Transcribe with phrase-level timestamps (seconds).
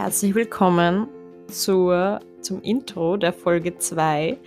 [0.00, 1.06] herzlich willkommen
[1.48, 4.38] zur, zum Intro der Folge 2.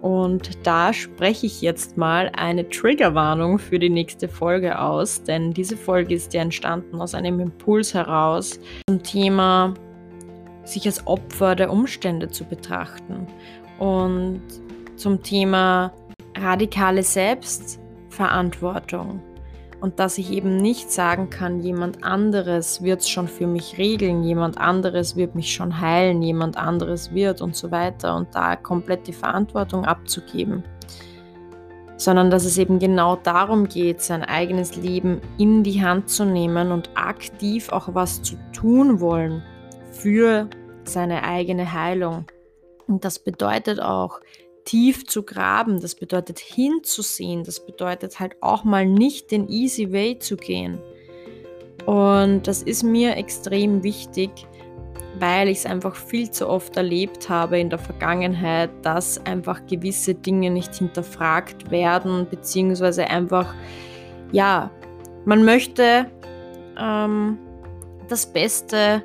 [0.00, 5.76] Und da spreche ich jetzt mal eine Triggerwarnung für die nächste Folge aus, denn diese
[5.76, 9.74] Folge ist ja entstanden aus einem Impuls heraus zum Thema,
[10.64, 13.26] sich als Opfer der Umstände zu betrachten
[13.78, 14.40] und
[14.96, 15.92] zum Thema
[16.38, 19.20] radikale Selbstverantwortung
[19.80, 24.22] und dass ich eben nicht sagen kann, jemand anderes wird es schon für mich regeln,
[24.24, 29.06] jemand anderes wird mich schon heilen, jemand anderes wird und so weiter und da komplett
[29.06, 30.64] die Verantwortung abzugeben,
[31.96, 36.72] sondern dass es eben genau darum geht, sein eigenes Leben in die Hand zu nehmen
[36.72, 39.42] und aktiv auch was zu tun wollen
[39.92, 40.48] für
[40.84, 42.26] seine eigene Heilung.
[42.86, 44.20] Und das bedeutet auch,
[44.66, 50.18] tief zu graben, das bedeutet hinzusehen, das bedeutet halt auch mal nicht den easy way
[50.18, 50.78] zu gehen.
[51.86, 54.30] Und das ist mir extrem wichtig,
[55.18, 60.14] weil ich es einfach viel zu oft erlebt habe in der Vergangenheit, dass einfach gewisse
[60.14, 63.54] Dinge nicht hinterfragt werden, beziehungsweise einfach,
[64.32, 64.70] ja,
[65.24, 66.10] man möchte
[66.78, 67.38] ähm,
[68.08, 69.02] das Beste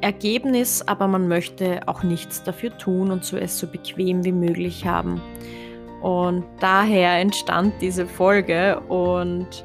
[0.00, 4.86] Ergebnis, aber man möchte auch nichts dafür tun und so es so bequem wie möglich
[4.86, 5.20] haben.
[6.00, 9.64] Und daher entstand diese Folge und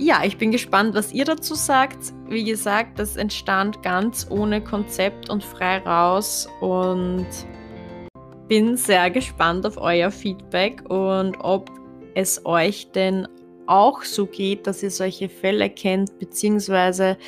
[0.00, 2.12] ja, ich bin gespannt, was ihr dazu sagt.
[2.28, 7.26] Wie gesagt, das entstand ganz ohne Konzept und frei raus und
[8.46, 11.70] bin sehr gespannt auf euer Feedback und ob
[12.14, 13.26] es euch denn
[13.66, 17.18] auch so geht, dass ihr solche Fälle kennt, beziehungsweise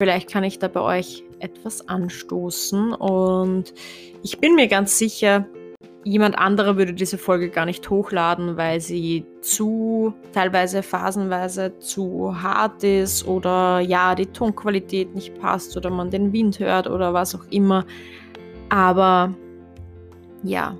[0.00, 3.72] Vielleicht kann ich da bei euch etwas anstoßen und
[4.22, 5.46] ich bin mir ganz sicher,
[6.04, 12.84] jemand anderer würde diese Folge gar nicht hochladen, weil sie zu, teilweise phasenweise zu hart
[12.84, 17.44] ist oder ja, die Tonqualität nicht passt oder man den Wind hört oder was auch
[17.50, 17.86] immer.
[18.68, 19.34] Aber
[20.42, 20.76] ja,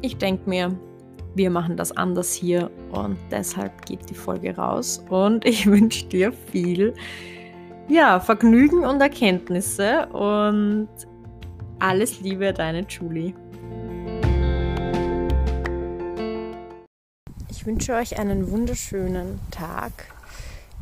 [0.00, 0.76] ich denke mir,
[1.34, 6.32] wir machen das anders hier und deshalb geht die Folge raus und ich wünsche dir
[6.32, 6.94] viel
[7.88, 10.88] ja, Vergnügen und Erkenntnisse und
[11.78, 13.34] alles Liebe, deine Julie.
[17.50, 19.92] Ich wünsche euch einen wunderschönen Tag.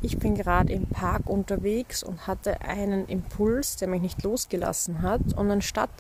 [0.01, 5.21] Ich bin gerade im Park unterwegs und hatte einen Impuls, der mich nicht losgelassen hat.
[5.37, 5.91] Und anstatt,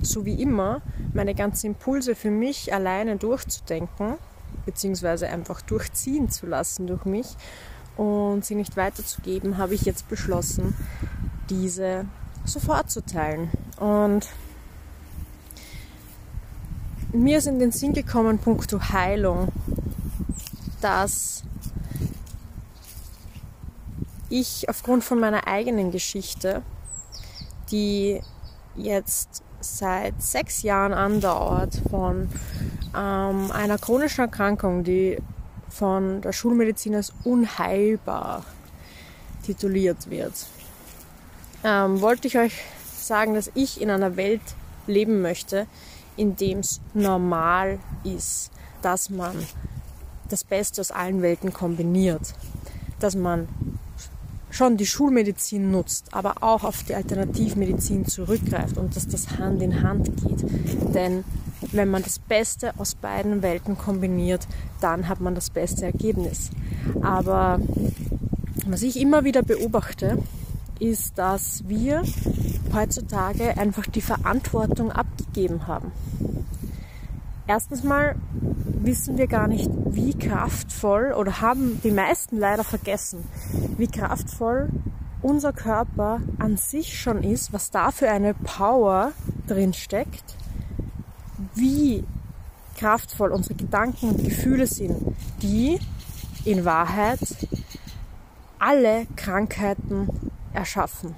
[0.00, 0.80] so wie immer,
[1.12, 4.14] meine ganzen Impulse für mich alleine durchzudenken,
[4.64, 7.36] beziehungsweise einfach durchziehen zu lassen durch mich,
[7.98, 10.74] und sie nicht weiterzugeben, habe ich jetzt beschlossen,
[11.50, 12.06] diese
[12.44, 13.50] sofort zu teilen.
[13.78, 14.26] Und
[17.12, 19.48] mir ist in den Sinn gekommen, puncto Heilung,
[20.80, 21.42] dass
[24.30, 26.62] ich aufgrund von meiner eigenen Geschichte,
[27.72, 28.20] die
[28.76, 32.28] jetzt seit sechs Jahren andauert, von
[32.96, 35.18] ähm, einer chronischen Erkrankung, die
[35.78, 38.44] von der Schulmedizin als unheilbar
[39.44, 40.34] tituliert wird.
[41.62, 42.52] Ähm, wollte ich euch
[42.96, 44.40] sagen, dass ich in einer Welt
[44.88, 45.66] leben möchte,
[46.16, 48.50] in dem es normal ist,
[48.82, 49.36] dass man
[50.28, 52.34] das Beste aus allen Welten kombiniert,
[52.98, 53.48] dass man
[54.50, 59.82] schon die Schulmedizin nutzt, aber auch auf die Alternativmedizin zurückgreift und dass das Hand in
[59.82, 60.94] Hand geht.
[60.94, 61.24] Denn
[61.72, 64.46] wenn man das Beste aus beiden Welten kombiniert,
[64.80, 66.50] dann hat man das beste Ergebnis.
[67.02, 67.60] Aber
[68.66, 70.18] was ich immer wieder beobachte,
[70.78, 72.02] ist, dass wir
[72.72, 75.90] heutzutage einfach die Verantwortung abgegeben haben.
[77.46, 78.14] Erstens mal
[78.80, 83.24] wissen wir gar nicht, wie kraftvoll oder haben die meisten leider vergessen,
[83.76, 84.68] wie kraftvoll
[85.22, 89.12] unser Körper an sich schon ist, was da für eine Power
[89.48, 90.36] drin steckt
[91.58, 92.04] wie
[92.76, 95.78] kraftvoll unsere Gedanken und Gefühle sind, die
[96.44, 97.18] in Wahrheit
[98.58, 100.08] alle Krankheiten
[100.52, 101.14] erschaffen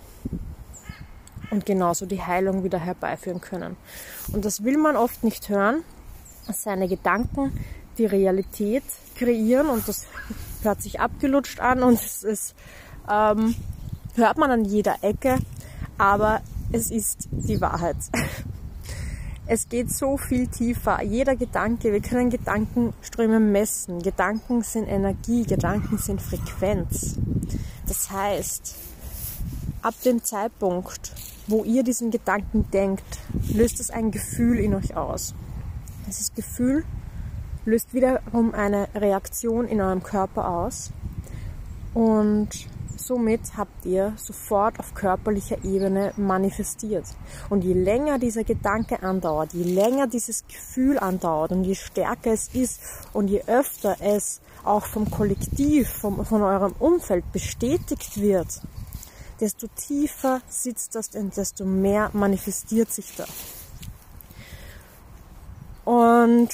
[1.51, 3.77] und genauso die Heilung wieder herbeiführen können.
[4.33, 5.83] Und das will man oft nicht hören,
[6.47, 7.53] dass seine Gedanken
[7.99, 8.85] die Realität
[9.17, 10.07] kreieren und das
[10.63, 12.55] hört sich abgelutscht an und es ist,
[13.11, 13.55] ähm,
[14.15, 15.39] hört man an jeder Ecke,
[15.99, 16.41] aber
[16.73, 17.97] es ist die Wahrheit.
[19.53, 21.03] Es geht so viel tiefer.
[21.03, 24.01] Jeder Gedanke, wir können Gedankenströme messen.
[24.01, 27.17] Gedanken sind Energie, Gedanken sind Frequenz.
[27.89, 28.77] Das heißt,
[29.83, 31.11] ab dem Zeitpunkt,
[31.49, 33.19] wo ihr diesen Gedanken denkt,
[33.53, 35.35] löst es ein Gefühl in euch aus.
[36.07, 36.85] Dieses Gefühl
[37.65, 40.93] löst wiederum eine Reaktion in eurem Körper aus.
[41.93, 42.69] Und
[43.03, 47.07] Somit habt ihr sofort auf körperlicher Ebene manifestiert.
[47.49, 52.49] Und je länger dieser Gedanke andauert, je länger dieses Gefühl andauert und je stärker es
[52.55, 52.81] ist
[53.15, 58.61] und je öfter es auch vom Kollektiv, vom, von eurem Umfeld bestätigt wird,
[59.41, 63.31] desto tiefer sitzt das und desto mehr manifestiert sich das.
[65.87, 66.51] Und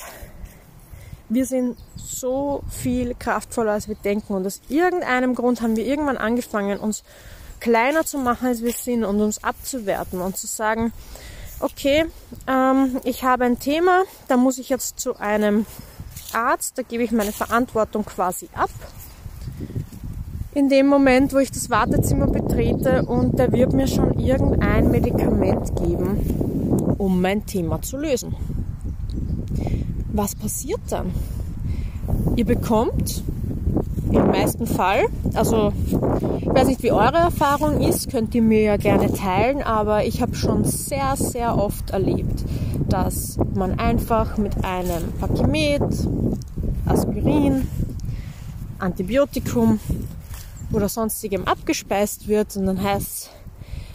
[1.28, 4.34] wir sind so viel kraftvoller, als wir denken.
[4.34, 7.02] Und aus irgendeinem Grund haben wir irgendwann angefangen, uns
[7.60, 10.92] kleiner zu machen, als wir sind und uns abzuwerten und zu sagen,
[11.60, 12.04] okay,
[12.46, 15.66] ähm, ich habe ein Thema, da muss ich jetzt zu einem
[16.32, 18.70] Arzt, da gebe ich meine Verantwortung quasi ab.
[20.52, 25.76] In dem Moment, wo ich das Wartezimmer betrete und der wird mir schon irgendein Medikament
[25.76, 28.55] geben, um mein Thema zu lösen
[30.16, 31.12] was passiert dann?
[32.36, 33.22] Ihr bekommt
[34.10, 35.72] im meisten Fall, also
[36.40, 40.22] ich weiß nicht, wie eure Erfahrung ist, könnt ihr mir ja gerne teilen, aber ich
[40.22, 42.44] habe schon sehr, sehr oft erlebt,
[42.88, 45.82] dass man einfach mit einem Pakimet,
[46.86, 47.66] Aspirin,
[48.78, 49.80] Antibiotikum
[50.72, 53.30] oder sonstigem abgespeist wird und dann heißt,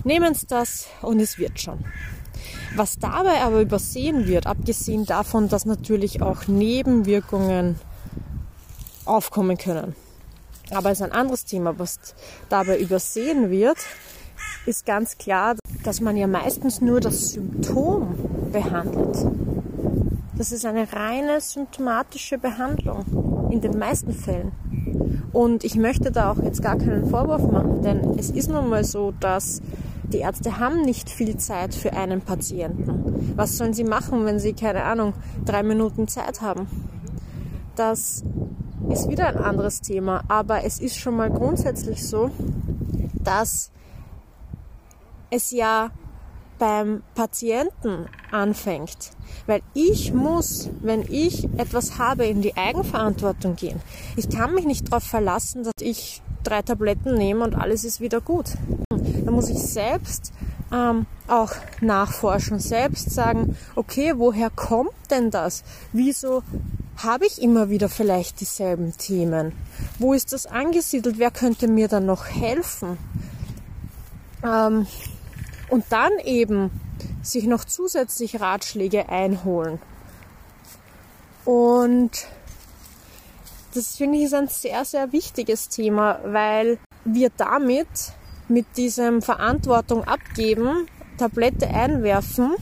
[0.04, 1.80] nehmen Sie das und es wird schon.
[2.76, 7.80] Was dabei aber übersehen wird, abgesehen davon, dass natürlich auch Nebenwirkungen
[9.06, 9.96] aufkommen können.
[10.72, 11.78] Aber es ist ein anderes Thema.
[11.80, 12.00] Was
[12.50, 13.78] dabei übersehen wird,
[14.66, 18.16] ist ganz klar, dass man ja meistens nur das Symptom
[18.52, 19.18] behandelt.
[20.38, 24.52] Das ist eine reine symptomatische Behandlung in den meisten Fällen.
[25.34, 28.84] Und ich möchte da auch jetzt gar keinen Vorwurf machen, denn es ist nun mal
[28.84, 29.62] so, dass
[30.14, 33.34] die Ärzte haben nicht viel Zeit für einen Patienten.
[33.36, 35.14] Was sollen sie machen, wenn sie, keine Ahnung,
[35.46, 36.68] drei Minuten Zeit haben?
[37.76, 38.24] Das
[38.90, 42.30] ist wieder ein anderes Thema, aber es ist schon mal grundsätzlich so,
[43.24, 43.72] dass
[45.30, 45.92] es ja
[46.60, 49.12] beim Patienten anfängt.
[49.48, 53.82] Weil ich muss, wenn ich etwas habe, in die Eigenverantwortung gehen.
[54.16, 58.22] Ich kann mich nicht darauf verlassen, dass ich drei Tabletten nehme und alles ist wieder
[58.22, 58.54] gut.
[58.90, 60.34] Da muss ich selbst
[60.72, 61.52] ähm, auch
[61.82, 65.64] nachforschen, selbst sagen, okay, woher kommt denn das?
[65.92, 66.44] Wieso
[66.98, 69.54] habe ich immer wieder vielleicht dieselben Themen?
[70.00, 71.18] Wo ist das angesiedelt?
[71.18, 72.98] Wer könnte mir dann noch helfen?
[74.44, 74.88] Ähm,
[75.70, 76.72] und dann eben
[77.22, 79.80] sich noch zusätzlich Ratschläge einholen.
[81.46, 82.28] Und
[83.74, 87.88] das finde ich ist ein sehr, sehr wichtiges Thema, weil wir damit
[88.48, 90.88] mit diesem Verantwortung abgeben,
[91.18, 92.56] Tablette einwerfen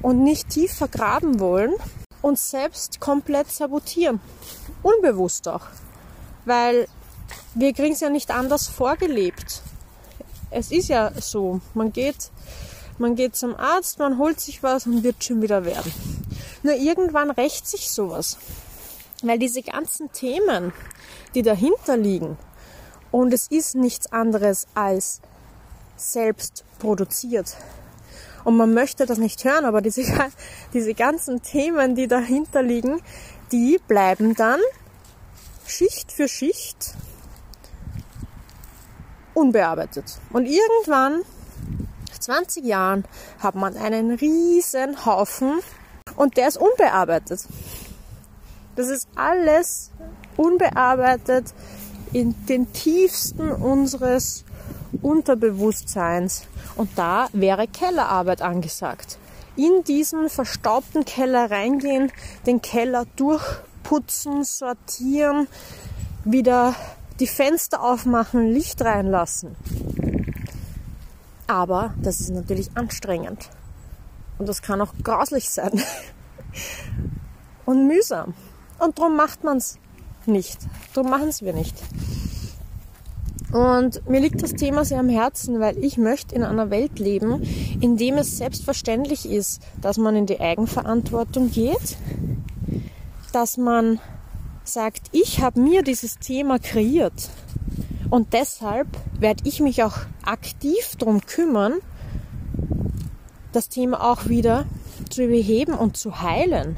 [0.00, 1.74] und nicht tief vergraben wollen,
[2.22, 4.20] uns selbst komplett sabotieren.
[4.82, 5.66] Unbewusst auch.
[6.44, 6.88] Weil
[7.54, 9.62] wir kriegen es ja nicht anders vorgelebt.
[10.50, 12.30] Es ist ja so, man geht,
[12.96, 15.92] man geht zum Arzt, man holt sich was und wird schon wieder werden.
[16.62, 18.38] Nur irgendwann rächt sich sowas.
[19.22, 20.72] Weil diese ganzen Themen,
[21.34, 22.36] die dahinter liegen,
[23.10, 25.20] und es ist nichts anderes als
[25.96, 27.56] selbst produziert.
[28.44, 30.02] Und man möchte das nicht hören, aber diese,
[30.72, 33.02] diese ganzen Themen, die dahinter liegen,
[33.52, 34.60] die bleiben dann
[35.66, 36.94] Schicht für Schicht
[39.34, 40.18] unbearbeitet.
[40.32, 41.22] Und irgendwann,
[42.10, 43.04] nach 20 Jahren,
[43.38, 45.60] hat man einen riesen Haufen
[46.16, 47.46] und der ist unbearbeitet.
[48.78, 49.90] Das ist alles
[50.36, 51.52] unbearbeitet
[52.12, 54.44] in den tiefsten unseres
[55.02, 56.46] Unterbewusstseins.
[56.76, 59.18] Und da wäre Kellerarbeit angesagt.
[59.56, 62.12] In diesen verstaubten Keller reingehen,
[62.46, 65.48] den Keller durchputzen, sortieren,
[66.22, 66.76] wieder
[67.18, 69.56] die Fenster aufmachen, Licht reinlassen.
[71.48, 73.50] Aber das ist natürlich anstrengend.
[74.38, 75.82] Und das kann auch grauslich sein.
[77.66, 78.34] Und mühsam.
[78.78, 79.78] Und darum macht man es
[80.26, 80.58] nicht.
[80.94, 81.74] Darum machen es wir nicht.
[83.52, 87.42] Und mir liegt das Thema sehr am Herzen, weil ich möchte in einer Welt leben,
[87.80, 91.96] in dem es selbstverständlich ist, dass man in die Eigenverantwortung geht,
[93.32, 94.00] dass man
[94.64, 97.30] sagt, ich habe mir dieses Thema kreiert
[98.10, 101.74] und deshalb werde ich mich auch aktiv darum kümmern,
[103.52, 104.66] das Thema auch wieder
[105.08, 106.76] zu beheben und zu heilen.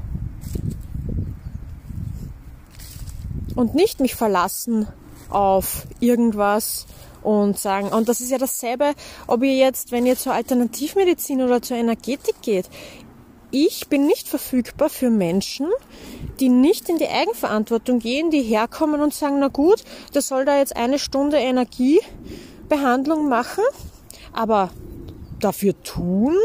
[3.60, 4.88] Und nicht mich verlassen
[5.28, 6.86] auf irgendwas
[7.22, 8.94] und sagen, und das ist ja dasselbe,
[9.26, 12.70] ob ihr jetzt, wenn ihr zur Alternativmedizin oder zur Energetik geht,
[13.50, 15.66] ich bin nicht verfügbar für Menschen,
[16.38, 20.56] die nicht in die Eigenverantwortung gehen, die herkommen und sagen, na gut, der soll da
[20.56, 23.64] jetzt eine Stunde Energiebehandlung machen,
[24.32, 24.70] aber
[25.40, 26.36] dafür tun,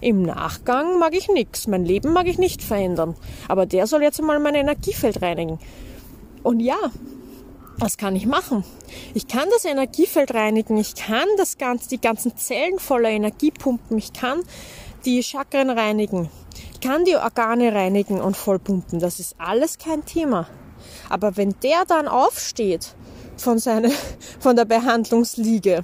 [0.00, 1.66] im Nachgang mag ich nichts.
[1.66, 3.14] Mein Leben mag ich nicht verändern.
[3.48, 5.58] Aber der soll jetzt einmal mein Energiefeld reinigen.
[6.44, 6.76] Und ja,
[7.78, 8.64] was kann ich machen?
[9.14, 13.98] Ich kann das Energiefeld reinigen, ich kann das ganze, die ganzen Zellen voller Energie pumpen,
[13.98, 14.42] ich kann
[15.04, 16.28] die Chakren reinigen,
[16.72, 19.00] ich kann die Organe reinigen und vollpumpen.
[19.00, 20.46] Das ist alles kein Thema.
[21.08, 22.94] Aber wenn der dann aufsteht
[23.38, 23.90] von, seine,
[24.38, 25.82] von der Behandlungsliege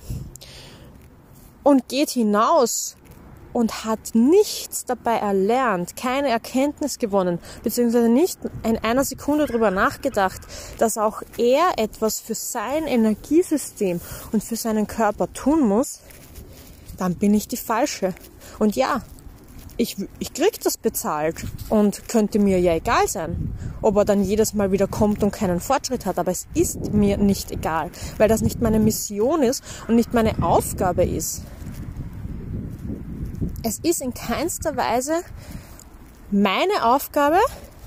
[1.62, 2.96] und geht hinaus
[3.52, 10.40] und hat nichts dabei erlernt, keine Erkenntnis gewonnen, beziehungsweise nicht in einer Sekunde darüber nachgedacht,
[10.78, 14.00] dass auch er etwas für sein Energiesystem
[14.32, 16.00] und für seinen Körper tun muss,
[16.96, 18.14] dann bin ich die Falsche.
[18.58, 19.02] Und ja,
[19.80, 21.36] ich, ich krieg das bezahlt
[21.70, 25.58] und könnte mir ja egal sein, ob er dann jedes Mal wieder kommt und keinen
[25.58, 26.18] Fortschritt hat.
[26.18, 30.42] Aber es ist mir nicht egal, weil das nicht meine Mission ist und nicht meine
[30.42, 31.42] Aufgabe ist.
[33.62, 35.22] Es ist in keinster Weise
[36.30, 37.38] meine Aufgabe,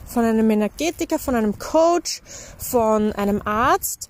[0.06, 2.22] von einem Energetiker, von einem Coach,
[2.60, 4.10] von einem Arzt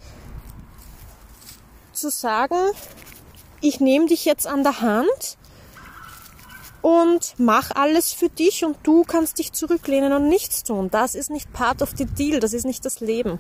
[1.94, 2.58] zu sagen,
[3.62, 5.38] ich nehme dich jetzt an der Hand
[6.82, 10.90] und mach alles für dich und du kannst dich zurücklehnen und nichts tun.
[10.92, 13.40] Das ist nicht part of the deal, das ist nicht das Leben.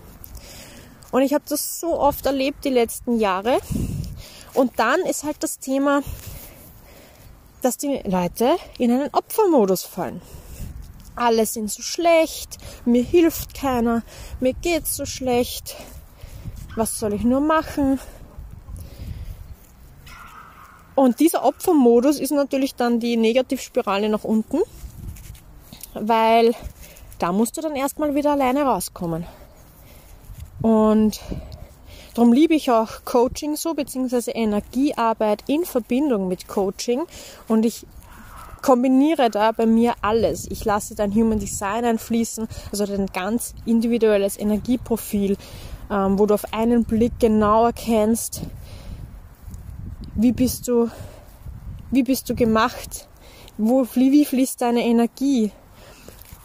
[1.12, 3.60] Und ich habe das so oft erlebt die letzten Jahre.
[4.54, 6.02] Und dann ist halt das Thema,
[7.64, 10.22] dass die Leute in einen Opfermodus fallen.
[11.16, 14.04] Alle sind so schlecht, mir hilft keiner,
[14.40, 15.76] mir geht's so schlecht,
[16.76, 18.00] was soll ich nur machen?
[20.96, 24.60] Und dieser Opfermodus ist natürlich dann die Negativspirale nach unten,
[25.94, 26.54] weil
[27.20, 29.26] da musst du dann erstmal wieder alleine rauskommen.
[30.62, 31.20] Und
[32.14, 37.04] Darum liebe ich auch Coaching so, beziehungsweise Energiearbeit in Verbindung mit Coaching.
[37.48, 37.88] Und ich
[38.62, 40.50] kombiniere da bei mir alles.
[40.50, 45.38] Ich lasse dein Human Design einfließen, also dein ganz individuelles Energieprofil,
[45.92, 48.42] ähm, wo du auf einen Blick genau erkennst,
[50.16, 50.90] wie bist du,
[51.92, 53.08] wie bist du gemacht,
[53.58, 55.52] wo, wie fließt deine Energie,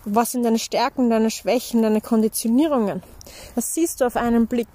[0.04, 3.02] was sind deine Stärken, deine Schwächen, deine Konditionierungen.
[3.54, 4.68] Das siehst du auf einen Blick.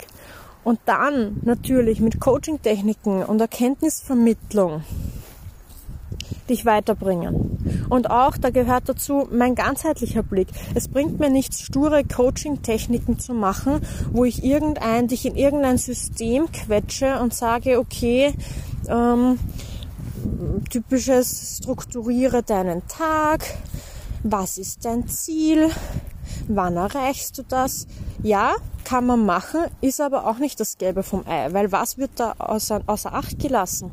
[0.63, 4.83] Und dann natürlich mit Coaching-Techniken und Erkenntnisvermittlung
[6.49, 7.85] dich weiterbringen.
[7.89, 10.47] Und auch, da gehört dazu mein ganzheitlicher Blick.
[10.73, 16.51] Es bringt mir nichts, sture Coaching-Techniken zu machen, wo ich irgendein, dich in irgendein System
[16.51, 18.33] quetsche und sage, okay,
[18.87, 19.39] ähm,
[20.69, 23.45] typisches strukturiere deinen Tag,
[24.23, 25.69] was ist dein Ziel,
[26.47, 27.87] wann erreichst du das?
[28.21, 28.53] Ja,
[28.83, 32.33] kann man machen, ist aber auch nicht das Gelbe vom Ei, weil was wird da
[32.37, 33.91] außer, außer Acht gelassen?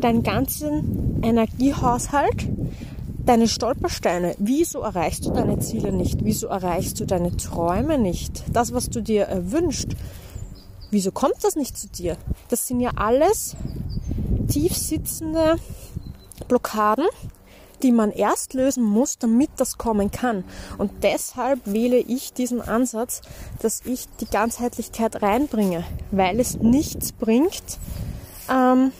[0.00, 2.48] Deinen ganzen Energiehaushalt,
[3.24, 4.34] deine Stolpersteine.
[4.38, 6.24] Wieso erreichst du deine Ziele nicht?
[6.24, 8.44] Wieso erreichst du deine Träume nicht?
[8.52, 9.96] Das, was du dir erwünscht.
[10.90, 12.16] Wieso kommt das nicht zu dir?
[12.48, 13.54] Das sind ja alles
[14.48, 15.56] tief sitzende
[16.48, 17.06] Blockaden,
[17.82, 20.44] die man erst lösen muss, damit das kommen kann.
[20.78, 23.22] Und deshalb wähle ich diesen Ansatz,
[23.60, 27.78] dass ich die Ganzheitlichkeit reinbringe, weil es nichts bringt,
[28.50, 28.92] ähm,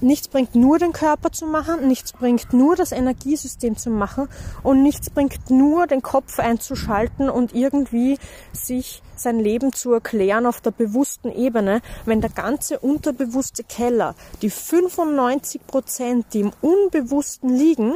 [0.00, 4.28] nichts bringt nur den Körper zu machen, nichts bringt nur das Energiesystem zu machen
[4.62, 8.18] und nichts bringt nur den Kopf einzuschalten und irgendwie
[8.52, 14.50] sich sein Leben zu erklären auf der bewussten Ebene, wenn der ganze unterbewusste Keller, die
[14.50, 17.94] 95 Prozent, die im Unbewussten liegen,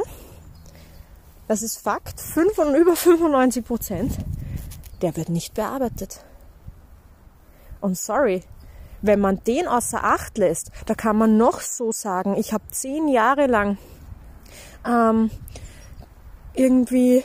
[1.47, 4.13] das ist Fakt, 5 und über 95 Prozent,
[5.01, 6.23] der wird nicht bearbeitet.
[7.81, 8.43] Und sorry,
[9.01, 13.07] wenn man den außer Acht lässt, da kann man noch so sagen, ich habe zehn
[13.07, 13.77] Jahre lang
[14.85, 15.29] ähm,
[16.53, 17.23] irgendwie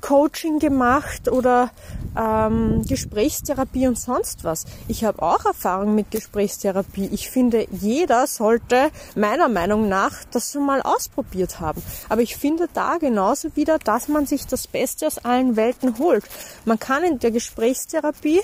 [0.00, 1.70] Coaching gemacht oder
[2.16, 4.64] ähm, Gesprächstherapie und sonst was.
[4.88, 7.08] Ich habe auch Erfahrung mit Gesprächstherapie.
[7.12, 11.82] Ich finde, jeder sollte meiner Meinung nach das schon mal ausprobiert haben.
[12.08, 16.24] Aber ich finde da genauso wieder, dass man sich das Beste aus allen Welten holt.
[16.64, 18.42] Man kann in der Gesprächstherapie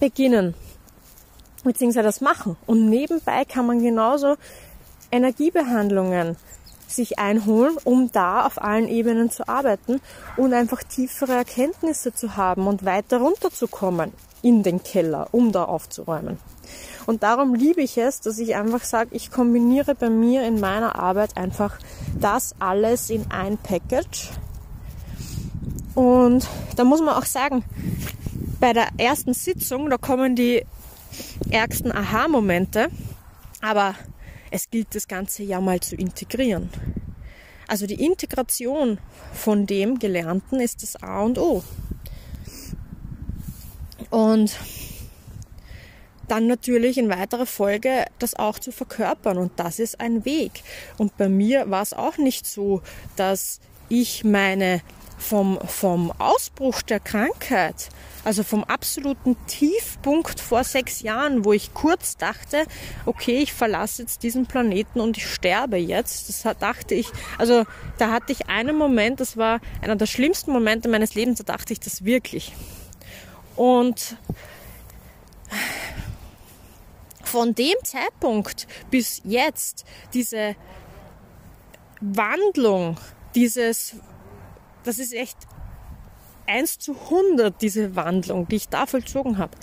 [0.00, 0.54] beginnen
[1.64, 2.56] beziehungsweise das machen.
[2.66, 4.36] Und nebenbei kann man genauso
[5.10, 6.36] Energiebehandlungen
[6.88, 10.00] sich einholen, um da auf allen Ebenen zu arbeiten
[10.36, 14.12] und einfach tiefere Erkenntnisse zu haben und weiter runterzukommen.
[14.42, 16.38] in den Keller, um da aufzuräumen.
[17.06, 20.98] Und darum liebe ich es, dass ich einfach sage, ich kombiniere bei mir in meiner
[20.98, 21.78] Arbeit einfach
[22.18, 24.30] das alles in ein Package.
[25.94, 27.64] Und da muss man auch sagen,
[28.60, 30.64] bei der ersten Sitzung, da kommen die
[31.50, 32.88] ärgsten Aha-Momente,
[33.60, 33.94] aber
[34.50, 36.70] es gilt das Ganze ja mal zu integrieren.
[37.68, 38.98] Also die Integration
[39.32, 41.62] von dem Gelernten ist das A und O.
[44.10, 44.56] Und
[46.28, 49.38] dann natürlich in weiterer Folge das auch zu verkörpern.
[49.38, 50.62] Und das ist ein Weg.
[50.98, 52.82] Und bei mir war es auch nicht so,
[53.16, 54.80] dass ich meine
[55.18, 57.90] vom, vom Ausbruch der Krankheit,
[58.24, 62.64] also vom absoluten Tiefpunkt vor sechs Jahren, wo ich kurz dachte,
[63.04, 66.28] okay, ich verlasse jetzt diesen Planeten und ich sterbe jetzt.
[66.28, 67.64] Das dachte ich, also
[67.98, 71.72] da hatte ich einen Moment, das war einer der schlimmsten Momente meines Lebens, da dachte
[71.72, 72.52] ich das wirklich.
[73.56, 74.16] Und
[77.24, 80.54] von dem Zeitpunkt bis jetzt diese
[82.00, 82.98] Wandlung,
[83.34, 83.96] dieses,
[84.84, 85.36] das ist echt
[86.46, 89.56] 1 zu 100, diese Wandlung, die ich da vollzogen habe.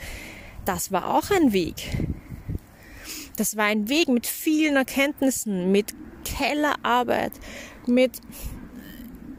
[0.65, 1.75] Das war auch ein Weg.
[3.37, 5.93] Das war ein Weg mit vielen Erkenntnissen, mit
[6.25, 7.31] Kellerarbeit,
[7.87, 8.19] mit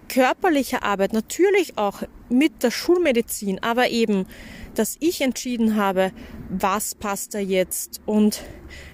[0.08, 4.26] körperlicher Arbeit, natürlich auch mit der Schulmedizin, aber eben,
[4.74, 6.12] dass ich entschieden habe,
[6.48, 8.42] was passt da jetzt und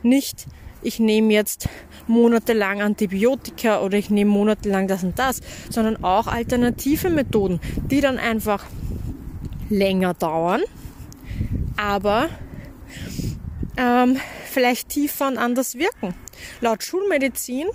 [0.02, 0.46] nicht,
[0.82, 1.68] ich nehme jetzt
[2.06, 5.40] monatelang Antibiotika oder ich nehme monatelang das und das,
[5.70, 8.64] sondern auch alternative Methoden, die dann einfach
[9.68, 10.62] länger dauern,
[11.76, 12.28] aber
[13.76, 16.14] ähm, vielleicht tiefer und anders wirken.
[16.60, 17.66] Laut Schulmedizin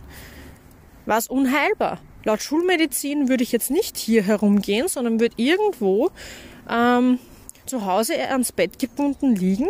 [1.05, 1.99] war es unheilbar.
[2.23, 6.11] Laut Schulmedizin würde ich jetzt nicht hier herumgehen, sondern würde irgendwo
[6.69, 7.19] ähm,
[7.65, 9.67] zu Hause ans Bett gebunden liegen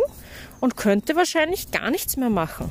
[0.60, 2.70] und könnte wahrscheinlich gar nichts mehr machen.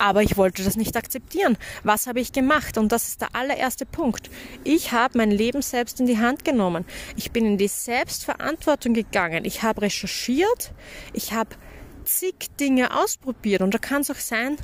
[0.00, 1.58] Aber ich wollte das nicht akzeptieren.
[1.84, 2.78] Was habe ich gemacht?
[2.78, 4.30] Und das ist der allererste Punkt.
[4.64, 6.86] Ich habe mein Leben selbst in die Hand genommen.
[7.16, 9.44] Ich bin in die Selbstverantwortung gegangen.
[9.44, 10.72] Ich habe recherchiert.
[11.12, 11.50] Ich habe
[12.04, 13.60] zig Dinge ausprobiert.
[13.60, 14.56] Und da kann es auch sein,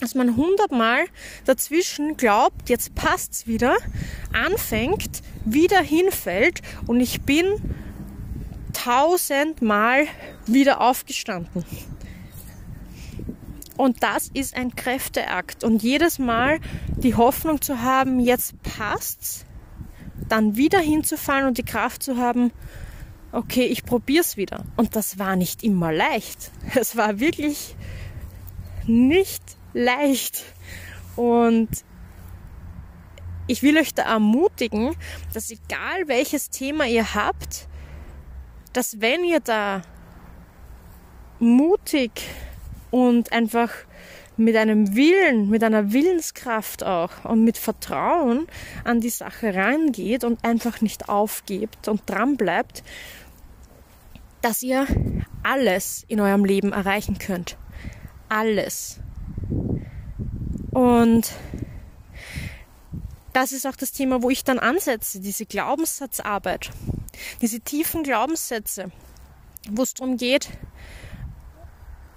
[0.00, 1.04] dass man hundertmal
[1.44, 3.76] dazwischen glaubt, jetzt passt's wieder,
[4.32, 7.46] anfängt, wieder hinfällt und ich bin
[8.72, 10.06] tausendmal
[10.46, 11.64] wieder aufgestanden.
[13.76, 15.64] Und das ist ein Kräfteakt.
[15.64, 16.60] Und jedes Mal
[16.96, 19.44] die Hoffnung zu haben, jetzt passt's,
[20.28, 22.52] dann wieder hinzufallen und die Kraft zu haben,
[23.32, 24.64] okay, ich probier's wieder.
[24.76, 26.50] Und das war nicht immer leicht.
[26.74, 27.76] Es war wirklich
[28.86, 29.42] nicht
[29.74, 30.42] leicht.
[31.16, 31.68] Und
[33.46, 34.96] ich will euch da ermutigen,
[35.32, 37.68] dass egal welches Thema ihr habt,
[38.72, 39.82] dass wenn ihr da
[41.38, 42.10] mutig
[42.90, 43.70] und einfach
[44.36, 48.46] mit einem Willen, mit einer Willenskraft auch und mit Vertrauen
[48.84, 52.82] an die Sache rangeht und einfach nicht aufgebt und dran bleibt,
[54.42, 54.86] dass ihr
[55.42, 57.56] alles in eurem Leben erreichen könnt.
[58.28, 59.00] Alles.
[60.70, 61.32] Und
[63.32, 66.70] das ist auch das Thema, wo ich dann ansetze, diese Glaubenssatzarbeit,
[67.40, 68.90] diese tiefen Glaubenssätze,
[69.70, 70.48] wo es darum geht,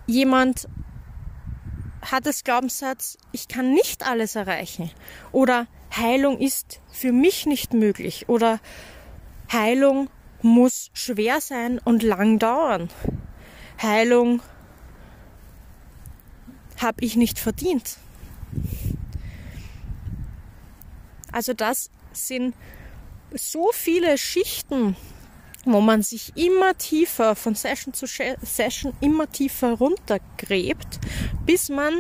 [0.10, 0.68] jemand
[2.02, 4.90] hat das Glaubenssatz, ich kann nicht alles erreichen
[5.32, 8.60] oder Heilung ist für mich nicht möglich oder
[9.52, 10.10] Heilung
[10.42, 12.90] muss schwer sein und lang dauern.
[13.82, 14.42] Heilung
[16.82, 17.98] habe ich nicht verdient.
[21.32, 22.56] Also das sind
[23.34, 24.96] so viele Schichten,
[25.74, 31.00] wo man sich immer tiefer von Session zu Session immer tiefer runtergräbt,
[31.46, 31.94] bis man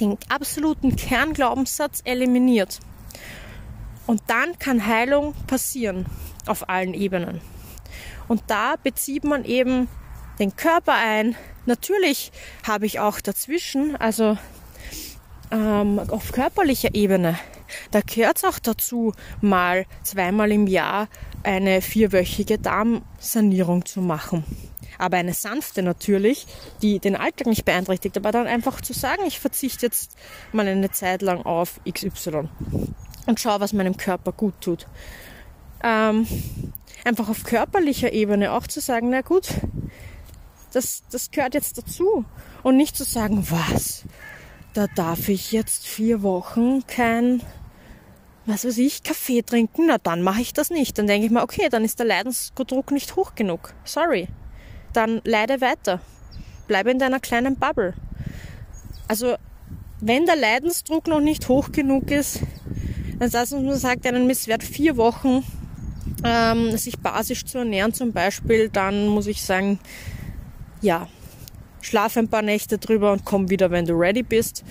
[0.00, 2.80] den absoluten Kernglaubenssatz eliminiert.
[4.06, 6.06] Und dann kann Heilung passieren
[6.46, 7.40] auf allen Ebenen.
[8.28, 9.88] Und da bezieht man eben
[10.38, 11.36] den Körper ein.
[11.66, 12.32] Natürlich
[12.66, 14.38] habe ich auch dazwischen, also
[15.50, 17.38] ähm, auf körperlicher Ebene,
[17.90, 21.08] da gehört es auch dazu, mal zweimal im Jahr
[21.42, 24.44] eine vierwöchige Darmsanierung zu machen.
[24.98, 26.46] Aber eine sanfte natürlich,
[26.82, 28.16] die den Alltag nicht beeinträchtigt.
[28.16, 30.16] Aber dann einfach zu sagen, ich verzichte jetzt
[30.52, 32.48] mal eine Zeit lang auf XY
[33.26, 34.86] und schaue, was meinem Körper gut tut.
[35.82, 36.26] Ähm,
[37.04, 39.48] einfach auf körperlicher Ebene auch zu sagen, na gut,
[40.72, 42.24] das, das gehört jetzt dazu.
[42.62, 44.04] Und nicht zu sagen, was,
[44.74, 47.40] da darf ich jetzt vier Wochen kein
[48.46, 50.98] was weiß ich, Kaffee trinken, na dann mache ich das nicht.
[50.98, 53.74] Dann denke ich mir, okay, dann ist der Leidensdruck nicht hoch genug.
[53.84, 54.28] Sorry.
[54.92, 56.00] Dann leide weiter.
[56.66, 57.94] Bleibe in deiner kleinen Bubble.
[59.08, 59.36] Also,
[60.00, 62.40] wenn der Leidensdruck noch nicht hoch genug ist,
[63.18, 65.44] dann das, man sagt, einen Misswert vier Wochen
[66.24, 69.78] ähm, sich basisch zu ernähren zum Beispiel, dann muss ich sagen,
[70.80, 71.08] ja,
[71.80, 74.64] schlaf ein paar Nächte drüber und komm wieder, wenn du ready bist.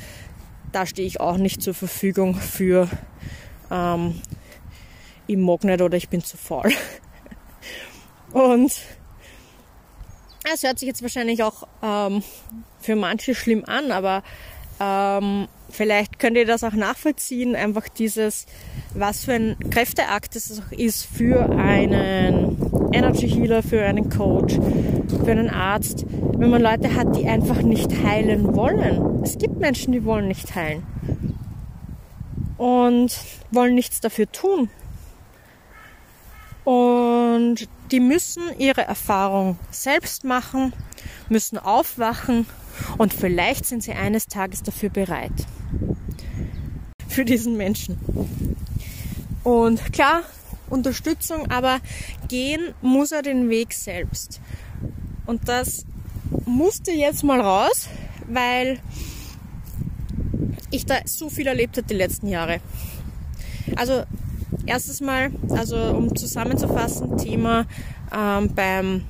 [0.71, 2.87] Da stehe ich auch nicht zur Verfügung für
[3.71, 4.21] ähm,
[5.27, 6.71] ich mag nicht oder ich bin zu faul.
[8.31, 8.71] Und
[10.53, 12.23] es hört sich jetzt wahrscheinlich auch ähm,
[12.79, 14.23] für manche schlimm an, aber
[14.79, 18.45] ähm, vielleicht könnt ihr das auch nachvollziehen, einfach dieses,
[18.93, 25.31] was für ein Kräfteakt es auch ist für einen Energy Healer, für einen Coach, für
[25.31, 29.21] einen Arzt, wenn man Leute hat, die einfach nicht heilen wollen.
[29.23, 30.83] Es gibt Menschen, die wollen nicht heilen
[32.59, 33.17] und
[33.51, 34.69] wollen nichts dafür tun.
[36.65, 40.73] Und die müssen ihre Erfahrung selbst machen,
[41.29, 42.45] müssen aufwachen
[42.97, 45.31] und vielleicht sind sie eines Tages dafür bereit.
[47.07, 47.97] Für diesen Menschen.
[49.43, 50.23] Und klar,
[50.69, 51.79] Unterstützung, aber
[52.27, 54.41] gehen muss er den Weg selbst.
[55.25, 55.85] Und das
[56.45, 57.87] musste jetzt mal raus,
[58.27, 58.79] weil
[60.71, 62.59] ich da so viel erlebt habe die letzten Jahre.
[63.75, 64.03] Also
[64.65, 67.65] erstes Mal, also um zusammenzufassen, Thema
[68.15, 69.03] ähm, beim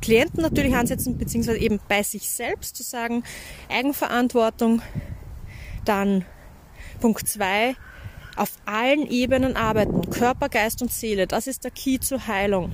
[0.00, 3.24] Klienten natürlich ansetzen, beziehungsweise eben bei sich selbst zu sagen,
[3.68, 4.82] Eigenverantwortung.
[5.84, 6.24] Dann
[7.00, 7.74] Punkt zwei
[8.36, 11.26] auf allen Ebenen arbeiten, Körper, Geist und Seele.
[11.26, 12.72] Das ist der Key zur Heilung.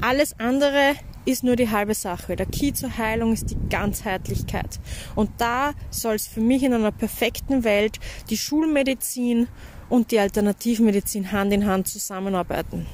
[0.00, 2.36] Alles andere ist nur die halbe Sache.
[2.36, 4.80] Der Key zur Heilung ist die Ganzheitlichkeit.
[5.14, 7.98] Und da soll es für mich in einer perfekten Welt
[8.30, 9.48] die Schulmedizin
[9.88, 12.86] und die Alternativmedizin Hand in Hand zusammenarbeiten.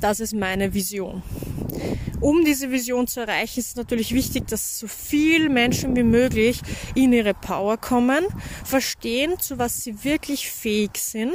[0.00, 1.22] Das ist meine Vision.
[2.20, 6.60] Um diese Vision zu erreichen, ist es natürlich wichtig, dass so viele Menschen wie möglich
[6.94, 8.24] in ihre Power kommen,
[8.64, 11.34] verstehen, zu was sie wirklich fähig sind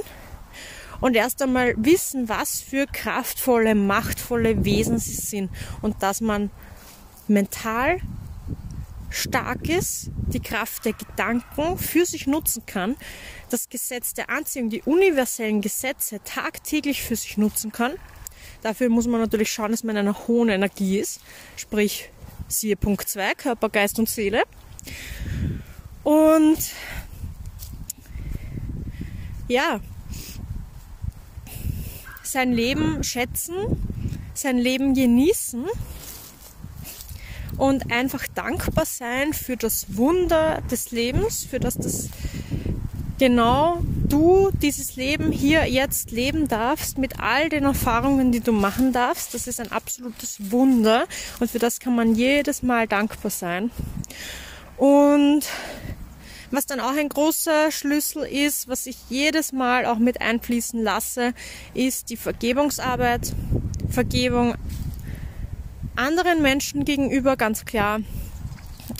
[1.02, 6.50] und erst einmal wissen, was für kraftvolle, machtvolle Wesen sie sind und dass man
[7.28, 8.00] mental
[9.10, 12.96] stark ist, die Kraft der Gedanken für sich nutzen kann,
[13.50, 17.94] das Gesetz der Anziehung, die universellen Gesetze tagtäglich für sich nutzen kann.
[18.62, 21.22] Dafür muss man natürlich schauen, dass man in einer hohen Energie ist,
[21.56, 22.10] sprich
[22.48, 24.44] siehe Punkt 2, Körper, Geist und Seele.
[26.04, 26.58] Und
[29.48, 29.80] ja,
[32.28, 33.56] sein Leben schätzen,
[34.34, 35.66] sein Leben genießen
[37.58, 42.10] und einfach dankbar sein für das Wunder des Lebens, für das das
[43.18, 48.94] genau du dieses Leben hier jetzt leben darfst mit all den Erfahrungen, die du machen
[48.94, 49.34] darfst.
[49.34, 51.06] Das ist ein absolutes Wunder
[51.40, 53.72] und für das kann man jedes Mal dankbar sein.
[54.78, 55.42] Und
[56.52, 61.34] was dann auch ein großer Schlüssel ist, was ich jedes Mal auch mit einfließen lasse,
[61.74, 63.34] ist die Vergebungsarbeit.
[63.90, 64.56] Vergebung
[65.96, 68.00] anderen Menschen gegenüber, ganz klar.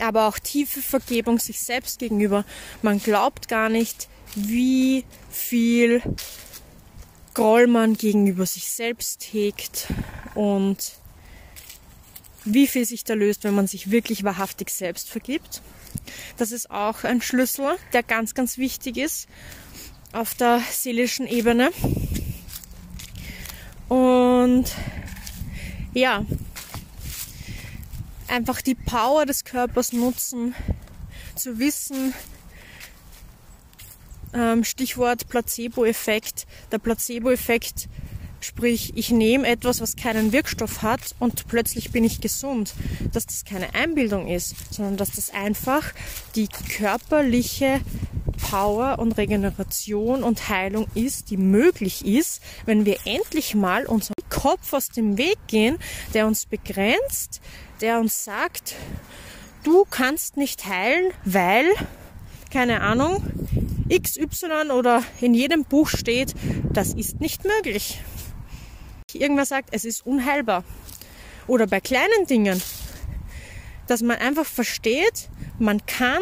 [0.02, 2.44] Aber auch tiefe Vergebung sich selbst gegenüber.
[2.82, 6.02] Man glaubt gar nicht, wie viel
[7.34, 9.88] Groll man gegenüber sich selbst hegt
[10.36, 10.94] und
[12.46, 15.62] wie viel sich da löst, wenn man sich wirklich wahrhaftig selbst vergibt.
[16.38, 19.28] Das ist auch ein Schlüssel, der ganz, ganz wichtig ist
[20.14, 21.72] auf der seelischen Ebene.
[23.90, 24.66] Und
[25.94, 26.26] ja,
[28.28, 30.56] einfach die Power des Körpers nutzen,
[31.36, 32.14] zu wissen,
[34.34, 36.46] ähm, Stichwort Placebo-Effekt.
[36.72, 37.88] Der Placebo-Effekt
[38.40, 42.74] Sprich, ich nehme etwas, was keinen Wirkstoff hat und plötzlich bin ich gesund.
[43.12, 45.84] Dass das keine Einbildung ist, sondern dass das einfach
[46.36, 47.82] die körperliche
[48.50, 54.74] Power und Regeneration und Heilung ist, die möglich ist, wenn wir endlich mal unseren Kopf
[54.74, 55.78] aus dem Weg gehen,
[56.14, 57.42] der uns begrenzt,
[57.82, 58.76] der uns sagt,
[59.64, 61.66] du kannst nicht heilen, weil,
[62.52, 63.24] keine Ahnung,
[63.90, 66.36] XY oder in jedem Buch steht,
[66.72, 68.00] das ist nicht möglich
[69.22, 70.64] irgendwas sagt, es ist unheilbar.
[71.48, 72.62] Oder bei kleinen Dingen,
[73.88, 76.22] dass man einfach versteht, man kann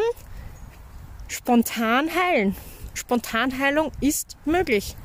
[1.27, 2.55] spontan heilen.
[2.93, 4.95] Spontanheilung ist möglich.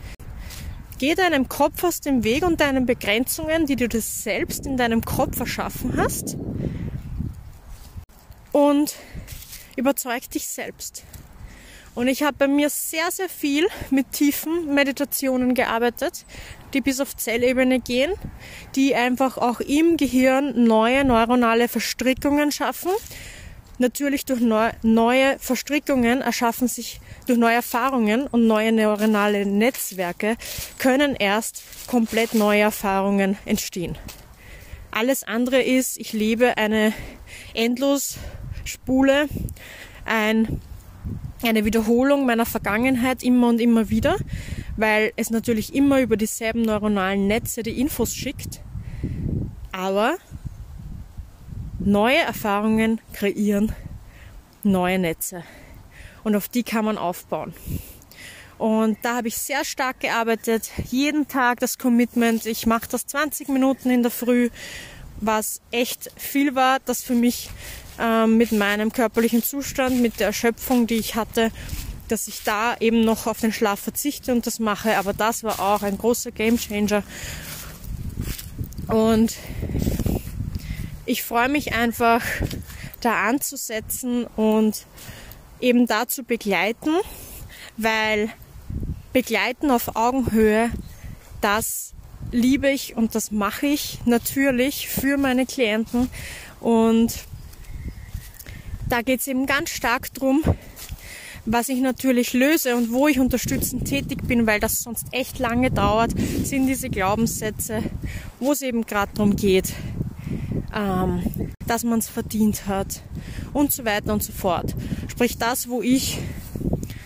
[0.99, 5.01] Geh deinem Kopf aus dem Weg und deinen Begrenzungen, die du dir selbst in deinem
[5.03, 6.37] Kopf erschaffen hast.
[8.53, 8.95] Und
[9.77, 11.05] überzeug dich selbst.
[11.95, 16.25] Und ich habe bei mir sehr, sehr viel mit tiefen Meditationen gearbeitet,
[16.73, 18.13] die bis auf Zellebene gehen,
[18.77, 22.93] die einfach auch im Gehirn neue neuronale Verstrickungen schaffen.
[23.79, 30.37] Natürlich durch neu, neue Verstrickungen erschaffen sich durch neue Erfahrungen und neue neuronale Netzwerke
[30.79, 33.97] können erst komplett neue Erfahrungen entstehen.
[34.91, 36.93] Alles andere ist, ich lebe eine
[37.55, 39.29] Endlosspule,
[40.05, 40.61] ein
[41.43, 44.17] eine Wiederholung meiner Vergangenheit immer und immer wieder,
[44.77, 48.61] weil es natürlich immer über dieselben neuronalen Netze die Infos schickt.
[49.73, 50.17] Aber
[51.79, 53.73] neue Erfahrungen kreieren
[54.63, 55.43] neue Netze.
[56.23, 57.55] Und auf die kann man aufbauen.
[58.59, 60.71] Und da habe ich sehr stark gearbeitet.
[60.91, 62.45] Jeden Tag das Commitment.
[62.45, 64.51] Ich mache das 20 Minuten in der Früh,
[65.19, 67.49] was echt viel war, das für mich
[68.27, 71.51] mit meinem körperlichen Zustand, mit der Erschöpfung, die ich hatte,
[72.09, 74.97] dass ich da eben noch auf den Schlaf verzichte und das mache.
[74.97, 77.03] Aber das war auch ein großer Gamechanger.
[78.89, 79.37] Und
[81.07, 82.23] ich freue mich einfach,
[83.01, 84.85] da anzusetzen und
[85.61, 86.91] eben da zu begleiten,
[87.77, 88.31] weil
[89.13, 90.71] begleiten auf Augenhöhe,
[91.41, 91.95] das
[92.31, 96.11] liebe ich und das mache ich natürlich für meine Klienten
[96.61, 97.13] und
[98.91, 100.43] da geht es eben ganz stark drum,
[101.47, 105.71] was ich natürlich löse und wo ich unterstützend tätig bin, weil das sonst echt lange
[105.71, 106.13] dauert,
[106.45, 107.83] sind diese Glaubenssätze,
[108.41, 109.73] wo es eben gerade darum geht,
[110.75, 111.23] ähm,
[111.67, 113.03] dass man es verdient hat
[113.53, 114.75] und so weiter und so fort.
[115.09, 116.19] Sprich das, wo ich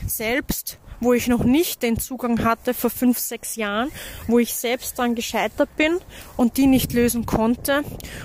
[0.07, 3.90] selbst, wo ich noch nicht den Zugang hatte vor fünf, sechs Jahren,
[4.27, 5.99] wo ich selbst dran gescheitert bin
[6.37, 7.83] und die nicht lösen konnte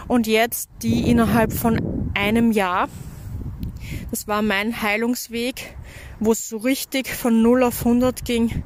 [0.07, 2.87] und jetzt die innerhalb von einem Jahr
[4.11, 5.75] das war mein Heilungsweg,
[6.19, 8.63] wo es so richtig von 0 auf 100 ging,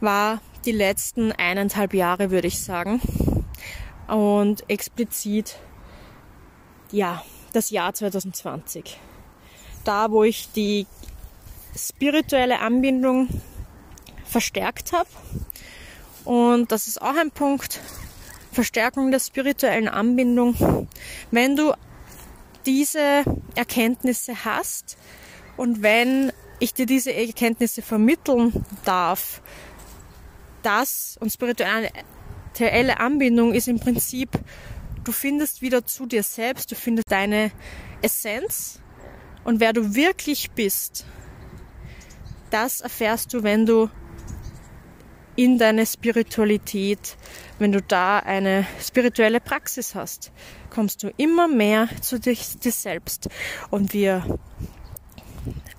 [0.00, 3.00] war die letzten eineinhalb Jahre, würde ich sagen.
[4.06, 5.58] Und explizit,
[6.90, 8.98] ja, das Jahr 2020.
[9.84, 10.86] Da, wo ich die
[11.76, 13.28] spirituelle Anbindung
[14.24, 15.08] verstärkt habe.
[16.24, 17.80] Und das ist auch ein Punkt,
[18.52, 20.88] Verstärkung der spirituellen Anbindung.
[21.30, 21.72] Wenn du
[22.68, 24.98] diese Erkenntnisse hast
[25.56, 28.52] und wenn ich dir diese Erkenntnisse vermitteln
[28.84, 29.40] darf,
[30.62, 31.90] das und spirituelle
[33.00, 34.28] Anbindung ist im Prinzip,
[35.02, 37.52] du findest wieder zu dir selbst, du findest deine
[38.02, 38.80] Essenz
[39.44, 41.06] und wer du wirklich bist,
[42.50, 43.88] das erfährst du, wenn du
[45.38, 47.16] in deine Spiritualität,
[47.60, 50.32] wenn du da eine spirituelle Praxis hast,
[50.68, 53.28] kommst du immer mehr zu dir, dir selbst.
[53.70, 54.40] Und wir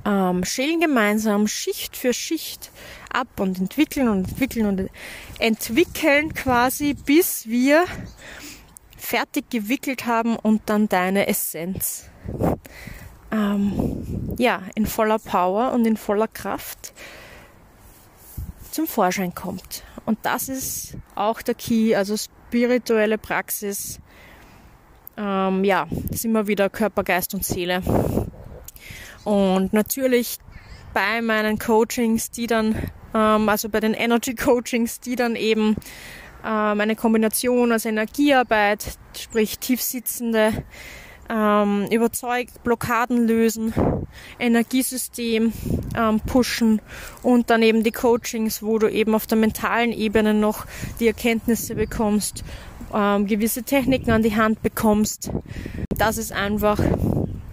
[0.05, 2.71] ähm, schälen gemeinsam Schicht für Schicht
[3.11, 4.89] ab und entwickeln und entwickeln und
[5.39, 7.83] entwickeln quasi, bis wir
[8.95, 12.05] fertig gewickelt haben und dann deine Essenz.
[13.29, 16.93] Ähm, ja in voller Power und in voller Kraft
[18.71, 19.83] zum Vorschein kommt.
[20.05, 23.99] Und das ist auch der Key, also spirituelle Praxis.
[25.17, 27.81] Ähm, ja, ist immer wieder Körper, Geist und Seele.
[29.23, 30.37] Und natürlich
[30.93, 32.75] bei meinen Coachings, die dann,
[33.13, 35.75] ähm, also bei den Energy Coachings, die dann eben
[36.43, 40.63] ähm, eine Kombination aus Energiearbeit, sprich tiefsitzende
[41.29, 43.73] ähm, überzeugt, Blockaden lösen,
[44.39, 45.53] Energiesystem
[45.95, 46.81] ähm, pushen
[47.21, 50.65] und dann eben die Coachings, wo du eben auf der mentalen Ebene noch
[50.99, 52.43] die Erkenntnisse bekommst,
[52.93, 55.31] ähm, gewisse Techniken an die Hand bekommst.
[55.97, 56.79] Das ist einfach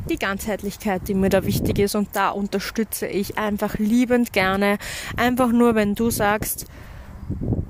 [0.08, 4.78] die Ganzheitlichkeit, die mir da wichtig ist und da unterstütze ich einfach liebend gerne.
[5.16, 6.66] Einfach nur, wenn du sagst,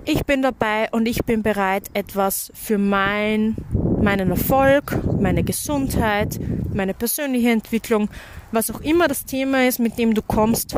[0.05, 3.57] ich bin dabei und ich bin bereit, etwas für mein
[4.03, 6.39] meinen Erfolg, meine Gesundheit,
[6.73, 8.09] meine persönliche Entwicklung,
[8.53, 10.77] was auch immer das Thema ist, mit dem du kommst.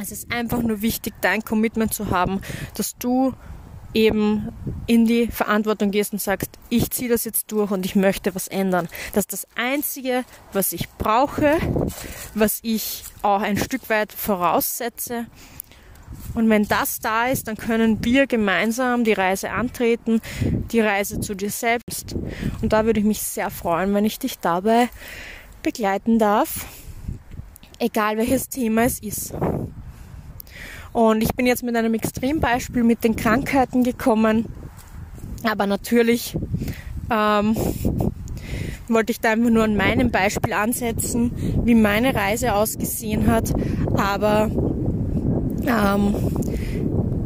[0.00, 2.40] Es ist einfach nur wichtig, dein Commitment zu haben,
[2.76, 3.34] dass du
[3.94, 4.48] eben
[4.86, 8.48] in die Verantwortung gehst und sagst, ich ziehe das jetzt durch und ich möchte was
[8.48, 8.88] ändern.
[9.12, 11.56] Das ist das Einzige, was ich brauche,
[12.34, 15.26] was ich auch ein Stück weit voraussetze
[16.34, 20.20] und wenn das da ist, dann können wir gemeinsam die Reise antreten,
[20.70, 22.14] die Reise zu dir selbst.
[22.62, 24.88] Und da würde ich mich sehr freuen, wenn ich dich dabei
[25.62, 26.66] begleiten darf,
[27.78, 29.34] egal welches Thema es ist.
[30.92, 34.46] Und ich bin jetzt mit einem Extrembeispiel mit den Krankheiten gekommen,
[35.44, 36.36] aber natürlich
[37.10, 37.56] ähm,
[38.88, 41.32] wollte ich da einfach nur an meinem Beispiel ansetzen,
[41.64, 43.52] wie meine Reise ausgesehen hat.
[43.94, 44.50] Aber
[45.66, 46.14] ähm,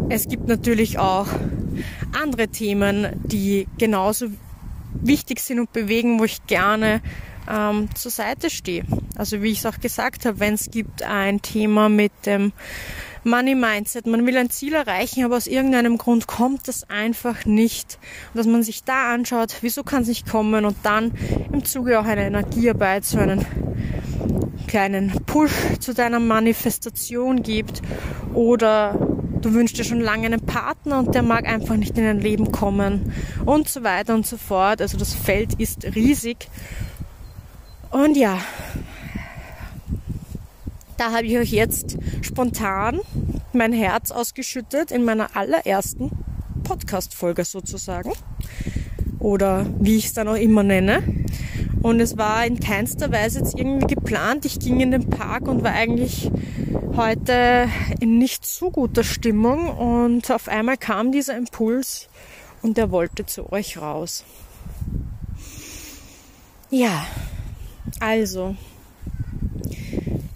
[0.09, 1.27] es gibt natürlich auch
[2.13, 4.27] andere Themen, die genauso
[4.95, 7.01] wichtig sind und bewegen, wo ich gerne
[7.51, 8.85] ähm, zur Seite stehe.
[9.17, 12.53] Also wie ich es auch gesagt habe, wenn es gibt ein Thema mit dem
[13.25, 17.99] Money Mindset, man will ein Ziel erreichen, aber aus irgendeinem Grund kommt das einfach nicht.
[18.33, 21.13] Und dass man sich da anschaut, wieso kann es nicht kommen und dann
[21.53, 23.47] im Zuge auch eine Energiearbeit, so einen
[24.67, 27.83] kleinen Push zu deiner Manifestation gibt
[28.35, 28.99] oder
[29.41, 32.51] du wünschst dir schon lange einen Partner und der mag einfach nicht in dein Leben
[32.53, 33.13] kommen
[33.45, 34.81] und so weiter und so fort.
[34.81, 36.49] Also das Feld ist riesig.
[37.91, 38.39] Und ja,
[41.03, 43.01] da habe ich euch jetzt spontan
[43.53, 46.13] mein Herz ausgeschüttet in meiner allerersten
[46.63, 48.13] Podcast-Folge sozusagen.
[49.19, 51.03] Oder wie ich es dann auch immer nenne.
[51.83, 54.45] Und es war in keinster Weise jetzt irgendwie geplant.
[54.45, 56.31] Ich ging in den Park und war eigentlich
[56.95, 62.09] heute in nicht so guter Stimmung und auf einmal kam dieser Impuls
[62.63, 64.23] und er wollte zu euch raus.
[66.71, 67.05] Ja,
[67.99, 68.55] also,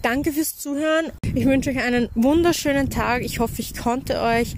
[0.01, 1.11] danke fürs Zuhören.
[1.35, 3.23] Ich wünsche euch einen wunderschönen Tag.
[3.23, 4.55] Ich hoffe, ich konnte euch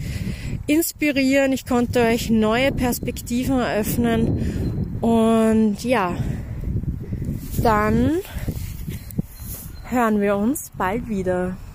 [0.67, 1.51] inspirieren.
[1.51, 4.97] Ich konnte euch neue Perspektiven eröffnen.
[5.01, 6.15] Und ja,
[7.61, 8.11] dann
[9.89, 11.57] hören wir uns bald wieder.